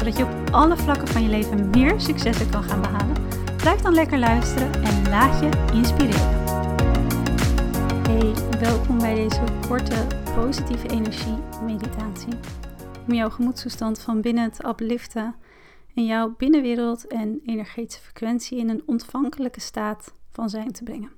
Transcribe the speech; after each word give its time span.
zodat 0.00 0.16
je 0.16 0.24
op 0.24 0.50
alle 0.50 0.76
vlakken 0.76 1.08
van 1.08 1.22
je 1.22 1.28
leven 1.28 1.70
meer 1.70 2.00
successen 2.00 2.50
kan 2.50 2.62
gaan 2.62 2.80
behalen, 2.80 3.16
blijf 3.56 3.80
dan 3.80 3.94
lekker 3.94 4.18
luisteren 4.18 4.72
en 4.82 5.08
laat 5.08 5.40
je 5.40 5.72
inspireren. 5.72 6.44
Hey, 8.08 8.58
welkom 8.60 8.98
bij 8.98 9.14
deze 9.14 9.44
korte 9.68 10.06
positieve 10.34 10.88
energie 10.88 11.36
meditatie. 11.64 12.32
Om 13.06 13.14
jouw 13.14 13.30
gemoedstoestand 13.30 14.00
van 14.00 14.20
binnen 14.20 14.52
te 14.52 14.68
upliften 14.68 15.34
en 15.94 16.04
jouw 16.04 16.34
binnenwereld 16.36 17.06
en 17.06 17.40
energetische 17.44 18.02
frequentie 18.02 18.58
in 18.58 18.68
een 18.68 18.82
ontvankelijke 18.86 19.60
staat 19.60 20.14
van 20.30 20.48
zijn 20.48 20.72
te 20.72 20.82
brengen. 20.82 21.10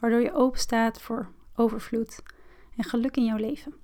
Waardoor 0.00 0.20
je 0.20 0.34
open 0.34 0.60
staat 0.60 1.00
voor 1.00 1.28
overvloed 1.54 2.22
en 2.76 2.84
geluk 2.84 3.16
in 3.16 3.24
jouw 3.24 3.36
leven. 3.36 3.74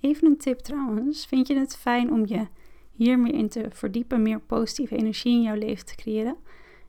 Even 0.00 0.26
een 0.26 0.38
tip 0.38 0.58
trouwens. 0.58 1.26
Vind 1.26 1.46
je 1.46 1.58
het 1.58 1.76
fijn 1.76 2.12
om 2.12 2.26
je 2.26 2.46
hier 2.90 3.18
meer 3.18 3.34
in 3.34 3.48
te 3.48 3.66
verdiepen, 3.70 4.22
meer 4.22 4.40
positieve 4.40 4.96
energie 4.96 5.34
in 5.34 5.42
jouw 5.42 5.54
leven 5.54 5.86
te 5.86 5.94
creëren 5.94 6.36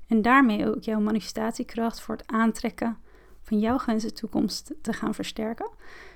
en 0.07 0.21
daarmee 0.21 0.67
ook 0.67 0.83
jouw 0.83 0.99
manifestatiekracht 0.99 2.01
voor 2.01 2.15
het 2.15 2.27
aantrekken 2.27 2.97
van 3.41 3.59
jouw 3.59 3.77
gewenste 3.77 4.11
toekomst 4.13 4.73
te 4.81 4.93
gaan 4.93 5.13
versterken? 5.13 5.69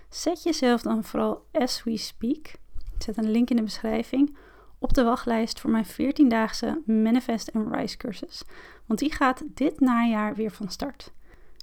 Zet 0.09 0.43
jezelf 0.43 0.81
dan 0.81 1.03
vooral 1.03 1.45
as 1.51 1.83
we 1.83 1.97
speak. 1.97 2.47
Ik 2.95 3.01
zet 3.03 3.17
een 3.17 3.31
link 3.31 3.49
in 3.49 3.55
de 3.55 3.63
beschrijving 3.63 4.35
op 4.79 4.93
de 4.93 5.03
wachtlijst 5.03 5.59
voor 5.59 5.69
mijn 5.69 5.85
14-daagse 5.85 6.81
Manifest 6.85 7.53
and 7.53 7.75
Rise 7.75 7.97
cursus. 7.97 8.43
Want 8.85 8.99
die 8.99 9.13
gaat 9.13 9.43
dit 9.53 9.79
najaar 9.79 10.35
weer 10.35 10.51
van 10.51 10.69
start. 10.69 11.11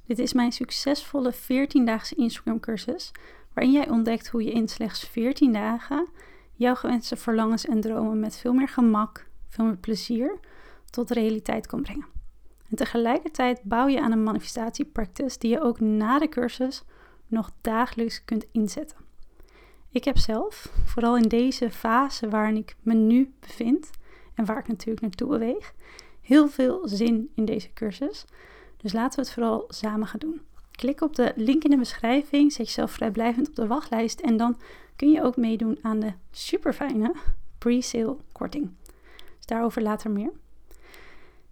Dit 0.07 0.19
is 0.19 0.33
mijn 0.33 0.53
succesvolle 0.53 1.35
14-daagse 1.35 2.15
Instagram 2.15 2.61
cursus, 2.61 3.11
waarin 3.55 3.73
jij 3.73 3.89
ontdekt 3.89 4.29
hoe 4.29 4.45
je 4.45 4.53
in 4.53 4.69
slechts 4.69 5.09
14 5.09 5.53
dagen 5.53 6.09
jouw 6.63 6.75
gewenste 6.75 7.17
verlangens 7.17 7.67
en 7.67 7.81
dromen 7.81 8.21
met 8.21 8.37
veel 8.37 8.53
meer 8.53 8.69
gemak, 8.69 9.27
veel 9.49 9.65
meer 9.65 9.77
plezier 9.77 10.39
tot 10.91 11.11
realiteit 11.11 11.67
kan 11.67 11.83
brengen. 11.83 12.07
En 12.71 12.77
tegelijkertijd 12.77 13.63
bouw 13.63 13.87
je 13.87 14.01
aan 14.01 14.13
een 14.13 14.23
manifestatiepractice 14.23 15.39
die 15.39 15.51
je 15.51 15.61
ook 15.61 15.81
na 15.81 16.19
de 16.19 16.29
cursus 16.29 16.83
nog 17.27 17.51
dagelijks 17.61 18.25
kunt 18.25 18.47
inzetten. 18.53 18.97
Ik 19.91 20.05
heb 20.05 20.19
zelf, 20.19 20.73
vooral 20.85 21.17
in 21.17 21.29
deze 21.29 21.71
fase 21.71 22.29
waarin 22.29 22.57
ik 22.57 22.77
me 22.83 22.95
nu 22.95 23.35
bevind 23.41 23.91
en 24.35 24.45
waar 24.45 24.59
ik 24.59 24.69
natuurlijk 24.69 25.01
naartoe 25.01 25.29
beweeg, 25.29 25.75
heel 26.21 26.49
veel 26.49 26.89
zin 26.89 27.31
in 27.35 27.45
deze 27.45 27.73
cursus. 27.73 28.25
Dus 28.77 28.93
laten 28.93 29.19
we 29.19 29.25
het 29.25 29.35
vooral 29.35 29.65
samen 29.69 30.07
gaan 30.07 30.21
doen. 30.21 30.41
Klik 30.83 31.01
op 31.01 31.17
de 31.17 31.33
link 31.37 31.65
in 31.65 31.71
de 31.71 31.77
beschrijving, 31.77 32.53
zet 32.53 32.67
jezelf 32.67 32.91
vrijblijvend 32.91 33.49
op 33.49 33.55
de 33.55 33.67
wachtlijst 33.67 34.21
en 34.21 34.37
dan 34.37 34.57
kun 34.97 35.11
je 35.11 35.23
ook 35.23 35.37
meedoen 35.37 35.79
aan 35.83 36.01
de 36.01 36.13
super 36.31 36.73
fijne 36.73 37.15
pre-sale 37.59 38.17
korting. 38.33 38.71
Dus 39.37 39.47
daarover 39.47 39.83
later 39.83 40.11
meer. 40.11 40.33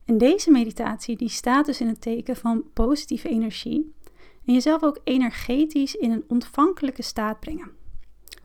En 0.05 0.19
deze 0.19 0.51
meditatie 0.51 1.17
die 1.17 1.29
staat 1.29 1.67
dus 1.67 1.81
in 1.81 1.87
het 1.87 2.01
teken 2.01 2.37
van 2.37 2.65
positieve 2.73 3.29
energie 3.29 3.95
en 4.45 4.53
jezelf 4.53 4.83
ook 4.83 5.01
energetisch 5.05 5.95
in 5.95 6.11
een 6.11 6.25
ontvankelijke 6.29 7.03
staat 7.03 7.41
brengen. 7.41 7.71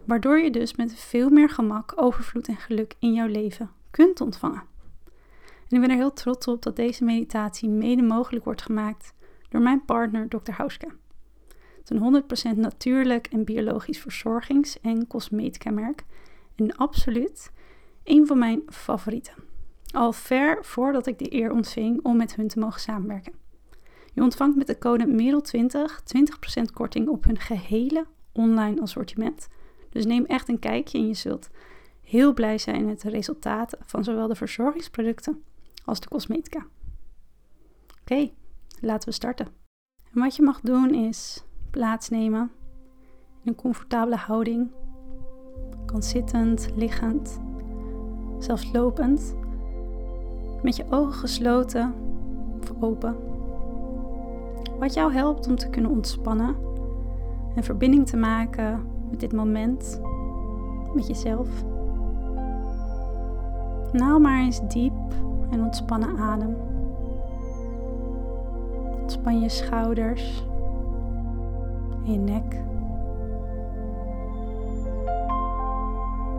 Waardoor 0.04 0.40
je 0.40 0.52
dus 0.52 0.76
met 0.76 0.96
veel 0.96 1.30
meer 1.30 1.50
gemak, 1.50 1.94
overvloed 1.96 2.48
en 2.48 2.58
geluk 2.58 2.94
in 3.00 3.14
jouw 3.14 3.28
leven 3.28 3.72
kunt 3.92 4.22
ontvangen. 4.22 4.64
En 5.70 5.76
ik 5.76 5.82
ben 5.82 5.90
er 5.90 5.96
heel 5.96 6.14
trots 6.14 6.48
op 6.48 6.62
dat 6.62 6.76
deze 6.76 7.04
meditatie 7.04 7.70
mede 7.70 8.02
mogelijk 8.02 8.46
wordt 8.46 8.62
gemaakt 8.62 9.14
door 9.56 9.64
mijn 9.64 9.86
partner 9.86 10.28
Dr. 10.28 10.52
Hauske. 10.52 10.88
Het 11.48 11.92
is 11.92 11.98
een 11.98 12.56
100% 12.56 12.58
natuurlijk 12.58 13.28
en 13.28 13.44
biologisch 13.44 14.00
verzorgings- 14.00 14.80
en 14.82 15.08
cosmetica 15.08 15.72
merk 15.72 16.04
en 16.56 16.76
absoluut 16.76 17.52
een 18.04 18.28
van 18.28 18.38
mijn 18.38 18.62
favorieten. 18.68 19.34
Al 19.92 20.12
ver 20.12 20.66
voordat 20.66 21.08
ik 21.08 21.20
de 21.20 21.34
eer 21.34 21.52
ontving 21.52 22.00
om 22.04 22.18
met 22.18 22.36
hun 22.36 22.48
te 22.48 22.60
mogen 22.60 22.82
samenwerken. 22.82 23.34
Je 24.14 24.22
ontvangt 24.22 24.56
met 24.56 24.68
de 24.68 24.78
code 24.78 25.08
MEREL20 25.08 26.04
20% 26.04 26.72
korting 26.74 27.08
op 27.08 27.24
hun 27.24 27.40
gehele 27.40 28.06
online 28.32 28.82
assortiment. 28.82 29.48
Dus 29.90 30.06
neem 30.06 30.26
echt 30.26 30.50
een 30.50 30.60
kijkje 30.60 30.98
en 30.98 31.08
je 31.08 31.14
zult 31.14 31.50
heel 32.02 32.34
blij 32.34 32.58
zijn 32.58 32.86
met 32.86 33.02
de 33.02 33.10
resultaten 33.10 33.80
van 33.82 34.04
zowel 34.04 34.28
de 34.28 34.36
verzorgingsproducten 34.36 35.44
als 35.86 36.00
de 36.00 36.08
cosmetica. 36.08 36.66
Oké, 38.02 38.32
laten 38.82 39.10
we 39.10 39.16
starten. 39.16 39.48
En 40.14 40.22
wat 40.22 40.36
je 40.36 40.42
mag 40.42 40.62
doen 40.62 40.94
is 40.94 41.44
plaatsnemen 41.72 42.52
in 43.44 43.52
een 43.52 43.56
comfortabele 43.56 44.16
houding. 44.16 44.72
Kan 45.86 46.04
zittend, 46.04 46.70
liggend, 46.76 47.42
zelfs 48.40 48.72
lopend. 48.72 49.36
Met 50.62 50.76
je 50.76 50.86
ogen 50.90 51.14
gesloten 51.14 51.94
of 52.62 52.84
open. 52.84 53.16
Wat 54.80 54.94
jou 54.94 55.14
helpt 55.14 55.48
om 55.48 55.56
te 55.56 55.70
kunnen 55.70 55.92
ontspannen 55.92 56.56
en 57.56 57.64
verbinding 57.64 58.08
te 58.08 58.18
maken 58.18 58.86
met 59.10 59.20
dit 59.20 59.34
moment, 59.34 60.02
met 60.94 61.08
jezelf. 61.08 61.50
Nou 63.92 64.20
maar 64.20 64.40
eens 64.40 64.68
diep 64.68 65.14
en 65.50 65.64
ontspannen 65.64 66.18
adem. 66.18 66.75
Ontspan 69.06 69.40
je 69.40 69.50
schouders 69.50 70.44
je 72.04 72.18
nek. 72.18 72.64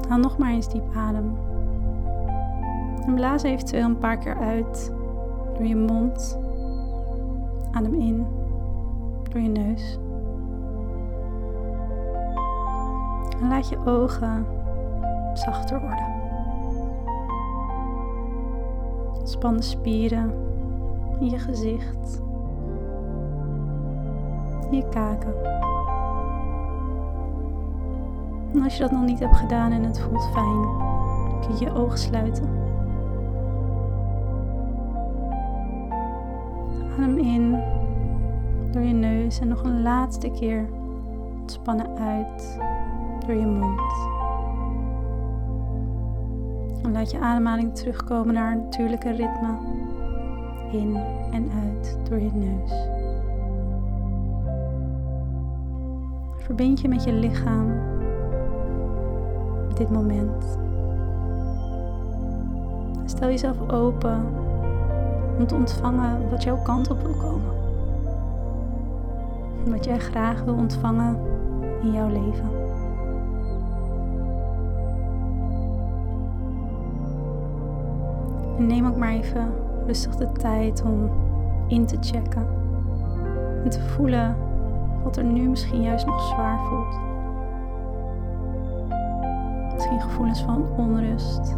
Haal 0.08 0.18
nog 0.18 0.38
maar 0.38 0.50
eens 0.50 0.68
diep 0.68 0.94
adem. 0.94 1.36
En 3.06 3.14
blaas 3.14 3.42
eventueel 3.42 3.84
een 3.84 3.98
paar 3.98 4.18
keer 4.18 4.36
uit 4.36 4.92
door 5.56 5.66
je 5.66 5.76
mond. 5.76 6.38
Adem 7.70 7.94
in 7.94 8.26
door 9.30 9.40
je 9.40 9.48
neus. 9.48 9.98
En 13.40 13.48
laat 13.48 13.68
je 13.68 13.78
ogen 13.84 14.46
zachter 15.34 15.80
worden. 15.80 16.14
Span 19.22 19.56
de 19.56 19.62
spieren 19.62 20.34
in 21.20 21.30
je 21.30 21.38
gezicht, 21.38 22.24
je 24.70 24.88
kaken. 24.88 25.34
En 28.54 28.62
als 28.62 28.76
je 28.76 28.82
dat 28.82 28.90
nog 28.90 29.04
niet 29.04 29.18
hebt 29.18 29.36
gedaan 29.36 29.72
en 29.72 29.82
het 29.82 30.00
voelt 30.00 30.28
fijn, 30.32 30.62
kun 31.40 31.58
je 31.58 31.64
je 31.64 31.74
ogen 31.74 31.98
sluiten. 31.98 32.48
Adem 36.98 37.18
in 37.18 37.62
door 38.70 38.82
je 38.82 38.94
neus 38.94 39.40
en 39.40 39.48
nog 39.48 39.62
een 39.62 39.82
laatste 39.82 40.30
keer 40.30 40.68
ontspannen 41.40 41.98
uit 41.98 42.58
door 43.26 43.34
je 43.34 43.46
mond. 43.46 43.80
En 46.82 46.92
laat 46.92 47.10
je 47.10 47.18
ademhaling 47.18 47.74
terugkomen 47.74 48.34
naar 48.34 48.52
een 48.52 48.62
natuurlijke 48.62 49.10
ritme. 49.10 49.56
In 50.72 50.96
en 51.32 51.50
uit 51.64 51.98
door 52.08 52.18
je 52.18 52.30
neus. 52.32 52.95
Verbind 56.46 56.80
je 56.80 56.88
met 56.88 57.04
je 57.04 57.12
lichaam 57.12 57.70
op 59.70 59.76
dit 59.76 59.90
moment. 59.90 60.58
Stel 63.04 63.28
jezelf 63.28 63.70
open 63.70 64.26
om 65.38 65.46
te 65.46 65.54
ontvangen 65.54 66.30
wat 66.30 66.42
jouw 66.42 66.62
kant 66.62 66.90
op 66.90 67.02
wil 67.02 67.14
komen. 67.14 67.52
Wat 69.64 69.84
jij 69.84 69.98
graag 69.98 70.42
wil 70.42 70.54
ontvangen 70.54 71.18
in 71.82 71.92
jouw 71.92 72.08
leven. 72.08 72.50
En 78.58 78.66
neem 78.66 78.86
ook 78.86 78.96
maar 78.96 79.12
even 79.12 79.52
rustig 79.86 80.16
de 80.16 80.32
tijd 80.32 80.82
om 80.82 81.10
in 81.68 81.86
te 81.86 81.96
checken. 82.00 82.46
En 83.64 83.70
te 83.70 83.80
voelen 83.80 84.45
wat 85.06 85.16
er 85.16 85.24
nu 85.24 85.48
misschien 85.48 85.82
juist 85.82 86.06
nog 86.06 86.22
zwaar 86.22 86.58
voelt. 86.64 86.98
Misschien 89.72 90.00
gevoelens 90.00 90.42
van 90.42 90.68
onrust, 90.76 91.56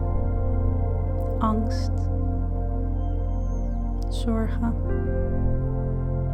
angst, 1.39 1.93
zorgen, 4.09 4.75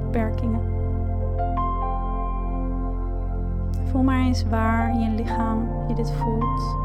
beperkingen. 0.04 0.60
Voel 3.84 4.02
maar 4.02 4.20
eens 4.20 4.44
waar 4.48 4.90
in 4.90 5.00
je 5.00 5.10
lichaam 5.10 5.68
je 5.88 5.94
dit 5.94 6.12
voelt. 6.12 6.76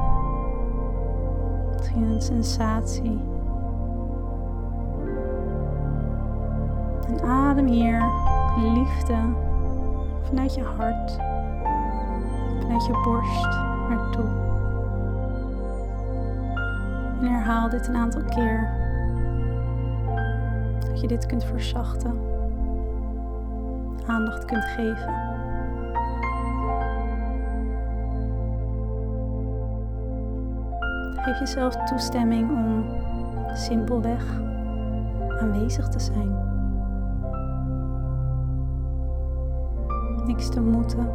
Misschien 1.78 2.04
een 2.04 2.22
sensatie. 2.22 3.20
En 7.08 7.22
adem 7.22 7.66
hier 7.66 8.04
liefde 8.74 9.48
vanuit 10.30 10.54
je 10.54 10.64
hart, 10.64 11.12
vanuit 12.62 12.86
je 12.86 13.02
borst 13.04 13.58
naartoe. 13.90 14.26
En 17.20 17.28
herhaal 17.28 17.70
dit 17.70 17.88
een 17.88 17.96
aantal 17.96 18.22
keer. 18.24 18.70
Dat 20.90 21.02
je 21.02 21.08
dit 21.08 21.26
kunt 21.26 21.44
verzachten, 21.44 22.20
aandacht 24.06 24.46
kunt 24.46 24.64
geven. 24.64 25.28
Geef 31.16 31.40
jezelf 31.40 31.76
toestemming 31.76 32.50
om 32.50 32.86
simpelweg 33.54 34.26
aanwezig 35.40 35.88
te 35.88 36.00
zijn. 36.00 36.49
Niks 40.30 40.50
te 40.50 40.62
moeten. 40.62 41.10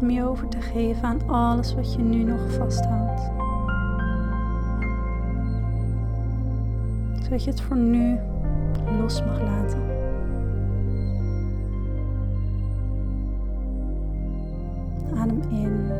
Om 0.00 0.10
je 0.10 0.24
over 0.24 0.48
te 0.48 0.60
geven 0.60 1.04
aan 1.04 1.28
alles 1.28 1.74
wat 1.74 1.94
je 1.94 2.02
nu 2.02 2.22
nog 2.22 2.52
vasthoudt. 2.52 3.20
Zodat 7.22 7.44
je 7.44 7.50
het 7.50 7.60
voor 7.60 7.76
nu 7.76 8.18
los 8.98 9.24
mag 9.24 9.40
laten. 9.40 9.82
Adem 15.16 15.40
in. 15.50 15.90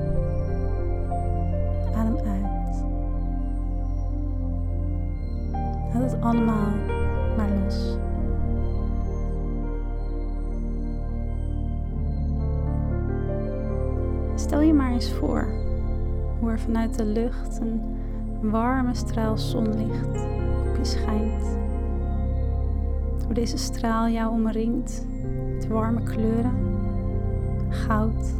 Adem 1.94 2.16
uit. 2.16 2.84
Laat 5.94 6.10
het 6.10 6.20
allemaal 6.20 6.70
maar 7.36 7.48
los. 7.64 8.06
Stel 14.58 14.68
je 14.70 14.74
maar 14.74 14.92
eens 14.92 15.12
voor 15.12 15.48
hoe 16.40 16.50
er 16.50 16.60
vanuit 16.60 16.94
de 16.98 17.04
lucht 17.04 17.60
een 17.60 17.80
warme 18.40 18.94
straal 18.94 19.38
zonlicht 19.38 20.06
op 20.68 20.76
je 20.76 20.84
schijnt. 20.84 21.58
Hoe 23.24 23.34
deze 23.34 23.56
straal 23.56 24.08
jou 24.08 24.32
omringt 24.32 25.06
met 25.54 25.66
warme 25.66 26.02
kleuren, 26.02 26.52
goud, 27.68 28.34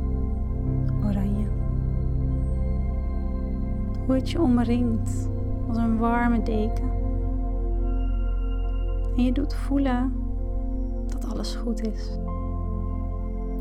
oranje. 1.05 1.47
Hoe 4.07 4.15
het 4.15 4.31
je 4.31 4.41
omringt 4.41 5.29
als 5.69 5.77
een 5.77 5.99
warme 5.99 6.43
deken. 6.43 6.91
En 9.17 9.25
je 9.25 9.33
doet 9.33 9.55
voelen 9.55 10.13
dat 11.07 11.31
alles 11.31 11.55
goed 11.55 11.81
is. 11.87 12.19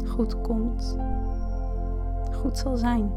Goed 0.05 0.41
komt. 0.41 0.97
Goed 2.41 2.57
zal 2.57 2.77
zijn. 2.77 3.11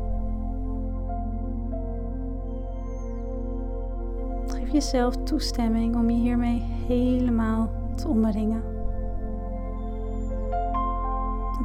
Geef 4.46 4.72
jezelf 4.72 5.16
toestemming 5.16 5.96
om 5.96 6.10
je 6.10 6.16
hiermee 6.16 6.62
helemaal 6.86 7.68
te 7.94 8.08
omringen. 8.08 8.62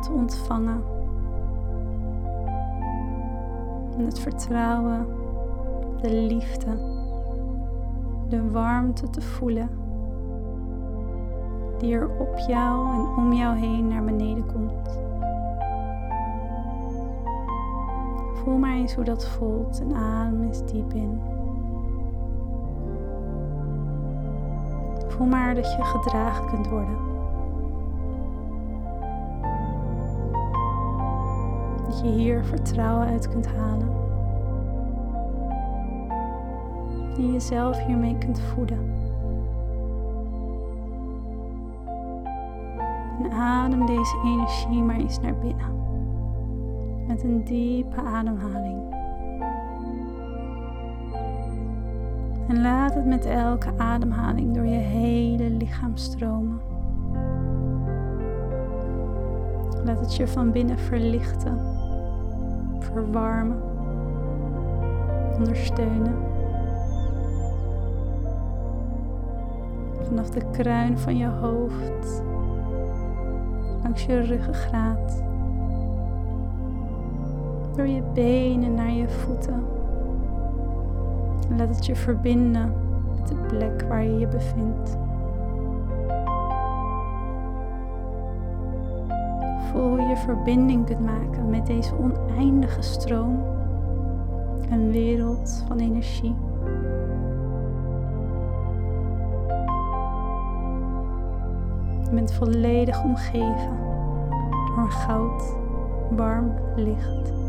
Te 0.01 0.11
ontvangen. 0.11 0.83
En 3.97 4.05
het 4.05 4.19
vertrouwen, 4.19 5.05
de 6.01 6.13
liefde, 6.13 6.77
de 8.29 8.51
warmte 8.51 9.09
te 9.09 9.21
voelen 9.21 9.69
die 11.77 11.93
er 11.93 12.09
op 12.19 12.37
jou 12.47 12.93
en 12.93 13.23
om 13.23 13.33
jou 13.33 13.57
heen 13.57 13.87
naar 13.87 14.03
beneden 14.03 14.45
komt. 14.45 14.99
Voel 18.45 18.57
maar 18.57 18.73
eens 18.75 18.95
hoe 18.95 19.03
dat 19.03 19.25
voelt 19.25 19.81
en 19.81 19.95
adem 19.95 20.43
eens 20.43 20.65
diep 20.65 20.93
in. 20.93 21.21
Voel 25.07 25.27
maar 25.27 25.55
dat 25.55 25.75
je 25.75 25.83
gedragen 25.83 26.45
kunt 26.45 26.67
worden. 26.67 26.97
Dat 31.85 31.99
je 31.99 32.07
hier 32.07 32.43
vertrouwen 32.43 33.07
uit 33.07 33.29
kunt 33.29 33.47
halen. 33.47 33.89
En 37.17 37.31
jezelf 37.31 37.85
hiermee 37.85 38.17
kunt 38.17 38.39
voeden. 38.39 38.93
En 43.23 43.31
adem 43.31 43.85
deze 43.85 44.21
energie 44.25 44.83
maar 44.83 44.95
eens 44.95 45.19
naar 45.19 45.35
binnen. 45.35 45.84
Met 47.07 47.23
een 47.23 47.43
diepe 47.43 48.01
ademhaling. 48.01 48.93
En 52.47 52.61
laat 52.61 52.93
het 52.93 53.05
met 53.05 53.25
elke 53.25 53.69
ademhaling 53.77 54.53
door 54.53 54.65
je 54.65 54.79
hele 54.79 55.49
lichaam 55.49 55.97
stromen. 55.97 56.59
Laat 59.83 59.99
het 59.99 60.15
je 60.15 60.27
van 60.27 60.51
binnen 60.51 60.79
verlichten, 60.79 61.59
verwarmen, 62.79 63.61
ondersteunen. 65.37 66.15
Vanaf 70.01 70.29
de 70.29 70.49
kruin 70.51 70.97
van 70.97 71.17
je 71.17 71.27
hoofd, 71.27 72.23
langs 73.83 74.05
je 74.05 74.19
ruggengraat, 74.19 75.23
door 77.75 77.87
je 77.87 78.01
benen 78.13 78.73
naar 78.73 78.91
je 78.91 79.09
voeten. 79.09 79.63
En 81.49 81.57
laat 81.57 81.75
het 81.75 81.85
je 81.85 81.95
verbinden 81.95 82.73
met 83.15 83.27
de 83.27 83.35
plek 83.35 83.85
waar 83.87 84.03
je 84.03 84.17
je 84.17 84.27
bevindt. 84.27 84.97
Voel 89.71 89.89
hoe 89.89 90.01
je 90.01 90.17
verbinding 90.17 90.85
kunt 90.85 91.05
maken 91.05 91.49
met 91.49 91.65
deze 91.65 91.97
oneindige 91.97 92.81
stroom. 92.81 93.43
Een 94.71 94.91
wereld 94.91 95.63
van 95.67 95.79
energie. 95.79 96.35
Je 102.03 102.11
bent 102.11 102.33
volledig 102.33 103.03
omgeven 103.03 103.77
door 104.65 104.77
een 104.77 104.91
goud, 104.91 105.55
warm 106.09 106.53
licht. 106.75 107.44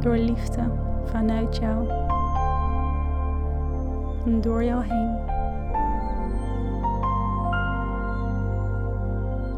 Door 0.00 0.16
liefde 0.16 0.62
vanuit 1.04 1.56
jou 1.56 1.88
en 4.24 4.40
door 4.40 4.64
jou 4.64 4.84
heen. 4.84 5.16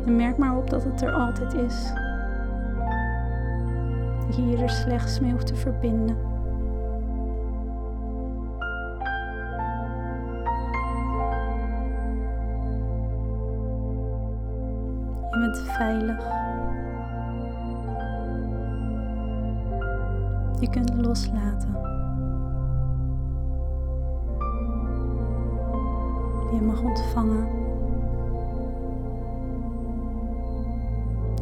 En 0.07 0.17
merk 0.17 0.37
maar 0.37 0.57
op 0.57 0.71
dat 0.71 0.85
het 0.85 1.03
er 1.03 1.13
altijd 1.13 1.55
is. 1.55 1.93
Dat 4.27 4.37
je 4.37 4.43
hier 4.43 4.63
er 4.63 4.71
slechts 4.71 5.21
mee 5.21 5.33
hoeft 5.33 5.47
te 5.47 5.55
verbinden. 5.55 6.17
Je 15.31 15.39
bent 15.39 15.59
veilig. 15.59 16.30
Loslaten. 21.11 21.73
Je 26.53 26.61
mag 26.63 26.83
ontvangen. 26.83 27.47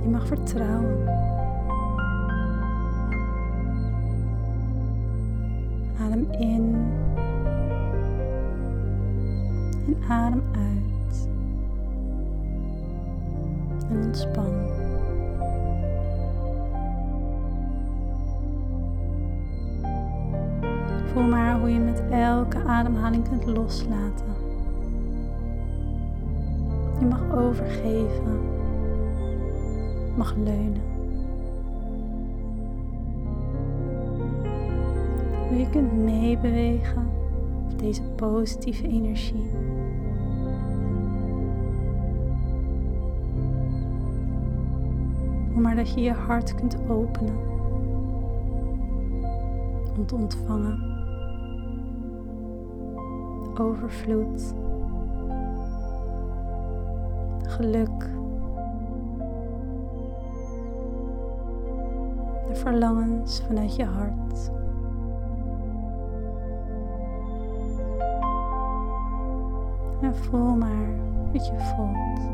Je 0.02 0.08
mag 0.10 0.26
vertrouwen. 0.26 1.08
Adem 6.00 6.30
in 6.30 6.76
en 9.86 9.96
adem 10.08 10.42
uit. 10.52 11.28
En 13.90 14.04
ontspan. 14.04 14.57
Voel 21.18 21.28
maar 21.28 21.58
hoe 21.58 21.72
je 21.72 21.80
met 21.80 22.02
elke 22.10 22.64
ademhaling 22.64 23.28
kunt 23.28 23.46
loslaten. 23.46 24.26
Je 26.98 27.06
mag 27.06 27.32
overgeven, 27.32 28.40
mag 30.16 30.34
leunen. 30.36 30.82
Hoe 35.48 35.58
je 35.58 35.70
kunt 35.70 35.92
meebewegen 35.92 37.08
op 37.72 37.78
deze 37.78 38.02
positieve 38.02 38.88
energie. 38.88 39.50
Hoe 45.52 45.62
maar 45.62 45.76
dat 45.76 45.94
je 45.94 46.00
je 46.00 46.12
hart 46.12 46.54
kunt 46.54 46.76
openen 46.88 47.36
om 49.96 50.06
te 50.06 50.14
ontvangen 50.14 50.87
overvloed, 53.60 54.54
geluk, 57.42 58.00
de 62.46 62.54
verlangens 62.54 63.42
vanuit 63.46 63.76
je 63.76 63.84
hart. 63.84 64.50
En 70.00 70.16
voel 70.16 70.56
maar 70.56 70.88
wat 71.32 71.46
je 71.46 71.58
voelt. 71.58 72.27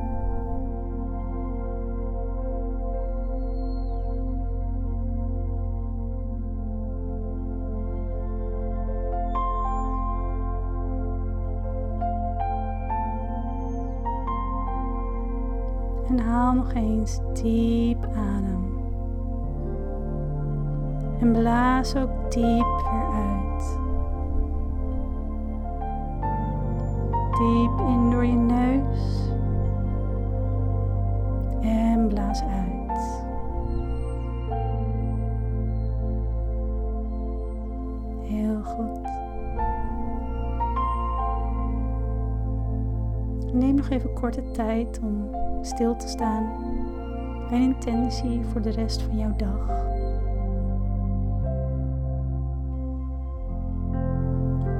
Nog 16.65 16.75
eens 16.75 17.21
diep 17.33 18.05
adem. 18.05 18.73
En 21.21 21.33
blaas 21.33 21.97
ook 21.97 22.31
diep 22.31 22.83
weer 22.91 23.09
uit. 23.15 23.79
Diep 27.39 27.87
in 27.89 28.11
door 28.11 28.25
je 28.25 28.37
neus. 28.37 29.31
En 31.61 32.09
blaas 32.09 32.43
uit. 32.43 32.64
Even 43.95 44.13
korte 44.13 44.51
tijd 44.51 45.01
om 45.03 45.31
stil 45.63 45.97
te 45.97 46.09
staan 46.09 46.53
bij 47.49 47.59
een 47.59 47.65
intentie 47.65 48.41
voor 48.53 48.63
de 48.63 48.71
rest 48.71 49.03
van 49.03 49.19
jouw 49.19 49.37
dag. 49.37 49.67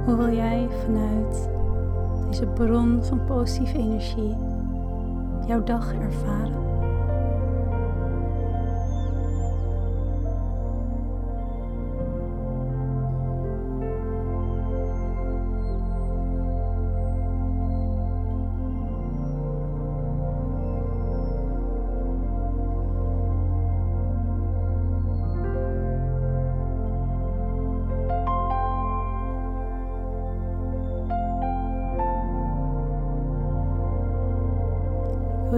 Hoe 0.05 0.15
wil 0.15 0.35
jij 0.35 0.67
vanuit 0.83 1.49
deze 2.29 2.47
bron 2.47 3.03
van 3.03 3.25
positieve 3.25 3.77
energie 3.77 4.35
jouw 5.47 5.63
dag 5.63 5.93
ervaren? 5.93 6.64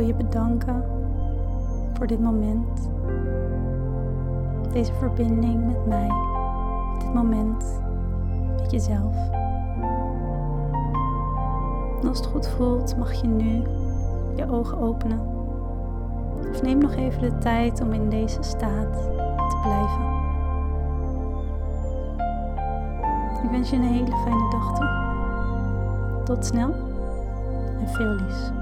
Je 0.08 0.14
bedanken 0.14 0.84
voor 1.94 2.08
dit 2.08 2.20
moment. 2.20 2.90
Deze 4.72 4.94
verbinding 4.94 5.66
met 5.66 5.86
mij. 5.88 6.12
Dit 7.00 7.14
moment 7.14 7.82
met 8.60 8.72
jezelf. 8.72 9.16
En 12.02 12.08
als 12.08 12.18
het 12.18 12.28
goed 12.28 12.48
voelt, 12.48 12.98
mag 12.98 13.14
je 13.14 13.28
nu 13.28 13.62
je 14.36 14.52
ogen 14.52 14.78
openen. 14.78 15.20
Of 16.52 16.62
neem 16.62 16.78
nog 16.78 16.94
even 16.94 17.22
de 17.22 17.38
tijd 17.38 17.82
om 17.82 17.94
in 17.94 18.10
deze 18.10 18.44
staat 18.44 18.94
te 19.50 19.58
blijven. 19.62 20.06
Ik 23.44 23.50
wens 23.52 23.70
je 23.70 23.76
een 23.76 23.84
hele 23.84 24.18
fijne 24.18 24.50
dag 24.50 24.76
toe. 24.76 24.90
Tot 26.24 26.46
snel 26.46 26.74
en 27.80 27.88
veel 27.88 28.16
liefs. 28.16 28.57